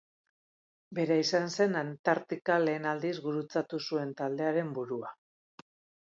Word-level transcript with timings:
Bera 0.99 1.17
izan 1.23 1.45
zen 1.55 1.77
Antartika 1.81 2.57
lehen 2.65 2.89
aldiz 2.93 3.13
gurutzatu 3.27 3.83
zuen 3.85 4.17
taldearen 4.25 4.75
burua. 4.81 5.15